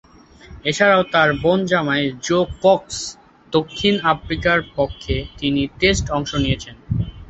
এছাড়াও, 0.65 1.03
তার 1.13 1.29
বোন 1.41 1.59
জামাই 1.71 2.03
জো 2.25 2.39
কক্স 2.63 2.97
দক্ষিণ 3.53 3.93
আফ্রিকার 4.13 4.57
পক্ষে 4.77 5.15
তিনটি 5.39 5.65
টেস্টে 5.79 6.09
অংশ 6.17 6.31
নিয়েছেন। 6.43 6.75